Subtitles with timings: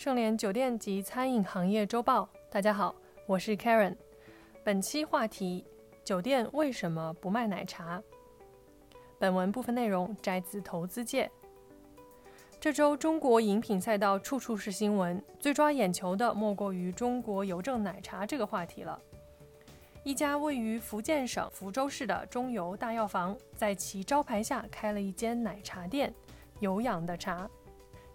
[0.00, 2.94] 盛联酒店及餐饮行业周报，大家好，
[3.26, 3.94] 我是 Karen。
[4.64, 5.62] 本期话题：
[6.02, 8.02] 酒店为什么不卖奶茶？
[9.18, 11.30] 本文部分内容摘自投资界。
[12.58, 18.98] 这周中国饮品赛道处处是新闻，最抓眼球的莫过于中国邮政奶茶这个话题了。
[20.02, 26.10] 一家位于福建省福州市的中油大药房，在其招牌下开了一间奶茶店——
[26.58, 27.46] 有氧的茶。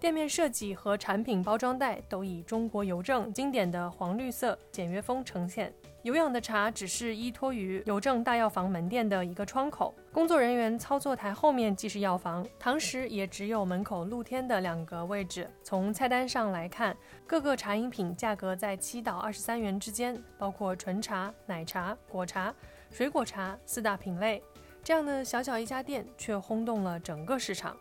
[0.06, 5.74] 店面设计和产品包装袋都以中国邮政经典的黄绿色简约风呈现。
[6.04, 15.50] 有氧的茶只是依托于邮政大药房门店的一个窗口，工作人员操作台后面即是药房，堂食也只有门口露天的两个位置。
[15.64, 22.54] 从菜单上来看，各个茶饮品价格在七到二十三元之间，包括纯茶、奶茶、果茶、
[22.92, 24.40] 水果茶四大品类。
[24.84, 27.76] 这样的小小一家店却轰动了整个市场。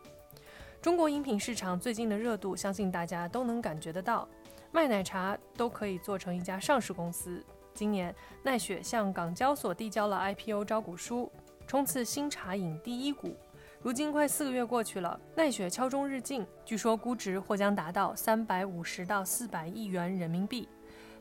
[0.85, 4.29] 中国饮品市场最近的热度，相信大家都能感觉得到。
[4.71, 7.43] 卖奶茶都可以做成一家上市公司。
[7.73, 11.33] 今年，奈雪向港交所递交了 IPO 招股书，
[11.67, 13.35] 冲刺新茶饮第一股。
[13.81, 20.69] 如今快四个月过去了，奈雪敲钟日进，据说估值或将达到三百五十到四百亿元人民币。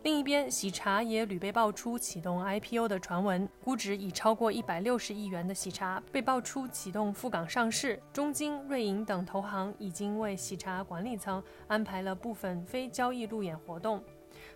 [0.04, 7.98] 另一边，喜茶也屡被爆出启动 IPO 的传闻，估值已超过一百六十亿元的喜茶被爆出启动赴港上市。
[8.12, 14.04] 中金、瑞银等投行已经为喜茶管理层安排了部分非交易路演活动，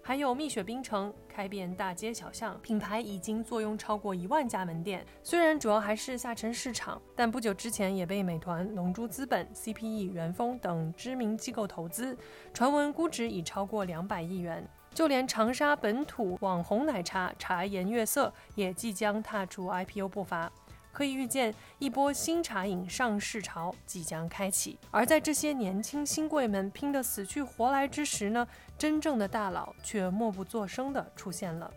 [0.01, 5.05] 还有蜜雪冰城开遍大街小巷，品牌已经坐拥超过一万家门店。
[5.23, 12.17] 虽然主要还是下沉市场，但不久之前也被美团、龙珠资本、CPE、元丰等知名机构投资，
[12.53, 14.67] 传闻估值已超过两百亿元。
[14.97, 20.51] 就连长沙本土网红奶茶茶颜悦色也即将踏出 IPO 步伐，
[20.91, 24.79] 可以预见一波新茶饮上市潮即将开启。
[24.89, 31.71] 而在这些年轻新贵们拼得死去活来之时呢，真正的大佬却默不作声地出现了。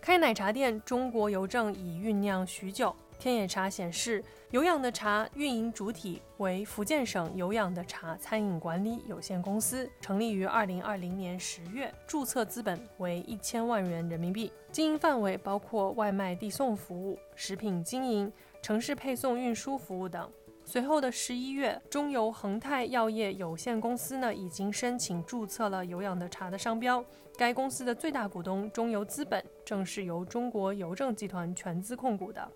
[0.00, 2.94] 开奶茶店，中国邮政已酝酿许久。
[3.18, 20.30] 天野茶显示，有氧的茶运营主体为福建省有氧的茶餐饮管理有限公司，成立于二零二零年十月，注册资本为一千万元人民币，经营范围包括外卖递送服务、食品经营、城市配送运输服务等。
[20.64, 27.04] 随后的十一月，中油恒泰药业有限公司呢已经申请注册了有氧的茶的商标，
[27.36, 32.48] 该公司的最大股东中油资本正是由中国邮政集团全资控股的。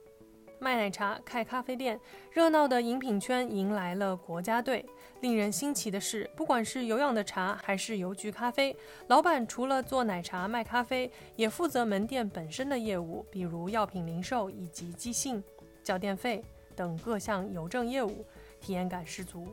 [0.62, 1.98] 卖奶茶、开咖啡店，
[2.30, 4.86] 热闹的饮品圈迎来了国家队。
[5.20, 8.76] 令人新奇的是，不管是有氧的茶还是邮局咖啡，
[9.08, 15.42] 老板除了做奶茶卖咖啡，也负责门店本身的业务，比如药品零售以及寄信、
[15.82, 16.44] 交电费
[16.76, 18.24] 等各项邮政业务，
[18.60, 19.48] 体验感十足。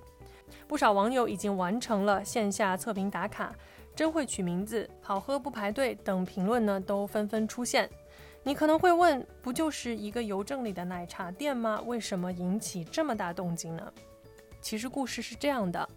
[0.68, 3.52] 不少网友已经完成了线下测评打卡，
[3.96, 7.90] 真会取名字，好喝不排队等评论呢，都纷纷出现。
[8.50, 11.80] 你可能会问，不就是一个邮政里的奶茶店吗？
[11.86, 13.94] 为什么引起这么大动静呢？
[14.60, 15.88] 其实故事是这样的，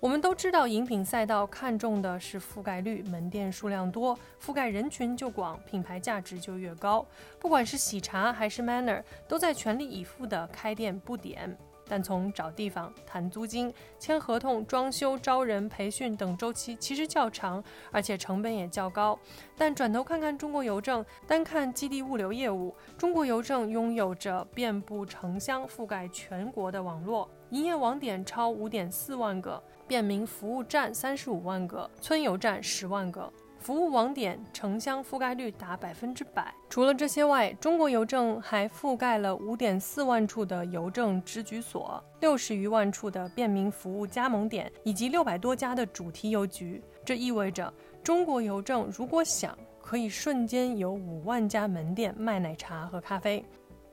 [0.00, 7.04] 我们都知道，饮品赛道看重的是覆盖率，门店数量多，覆盖人群就广，品牌价值就越高。
[7.38, 11.54] 不管是喜茶还是 Manner，都在全力以赴的开店布点。
[11.88, 19.18] 但从找地方、谈租金、签合同、装修、招人、培训等周期其实较长，而且成本也较高。
[19.56, 33.32] 但转头看看中国邮政，单看基地物流业务，中国邮政拥有着遍布城乡、覆盖全国的网络，营业网点超五点四万个，便民服务站三十五万个，村邮站十万个。
[33.58, 36.54] 服务网点城乡覆盖率达百分之百。
[36.70, 46.82] 除了这些外，中国邮政还覆盖了五点四万处的邮政支局所，六十余万处的便民服务加盟点，以及六百多家的主题邮局。
[47.04, 53.44] 这意味着，中国邮政如果想，可以瞬间有五万家门店卖奶茶和咖啡。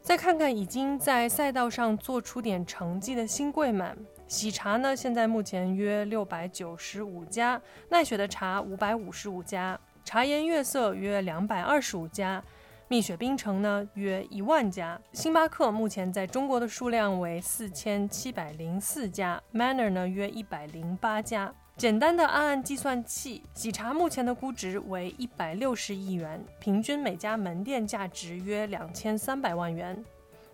[0.01, 3.97] 再看看已经在赛道上做出点成绩的新贵们。
[4.27, 7.59] 喜茶呢，现在目前约六百九十五家；
[7.89, 12.41] 奈雪的茶五百五十五家；茶颜悦色约两百二十五家；
[12.87, 21.53] 蜜雪冰城呢约一万家；星巴克目前在中国的数量为四千七百零四家；Manner 呢约一百零八家。
[21.77, 30.03] 简单的按按计算器，喜茶目前的估值为一百六十亿元，平均每家门店价值约两千三百万元。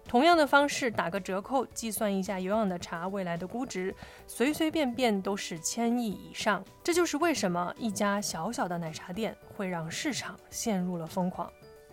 [0.08, 3.96] 同样的方式打个折扣，计算一下有氧的茶未来的估值，
[4.28, 6.64] 随随便便都是千亿以上。
[6.84, 11.50] 这就是为什么一家小小的奶茶店会让市场陷入了疯狂，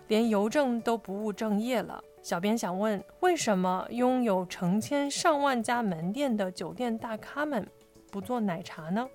[0.08, 2.02] 连邮政都不务正业了。
[2.20, 7.64] 小编想问，为什么拥有成千上万家门店的酒店大咖们
[8.10, 9.08] 不做奶茶呢？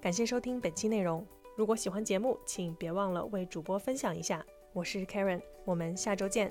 [0.00, 1.26] 感谢收听本期内容。
[1.56, 4.44] 如果喜欢节目，请别忘了为主播分享一下。
[4.72, 6.50] 我是 Karen，我们下周见。